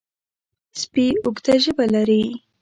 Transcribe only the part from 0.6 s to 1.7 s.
سپي اوږده